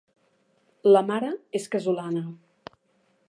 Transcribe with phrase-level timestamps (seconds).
[0.95, 1.29] La mare
[1.59, 2.25] és casolana.